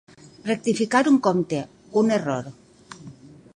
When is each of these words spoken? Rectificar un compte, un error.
Rectificar 0.51 1.01
un 1.11 1.19
compte, 1.27 1.59
un 2.03 2.11
error. 2.19 2.51